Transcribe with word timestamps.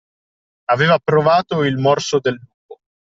Aver 0.73 0.97
provato 1.03 1.63
il 1.63 1.77
morso 1.77 2.17
del 2.17 2.33
lupo. 2.33 2.81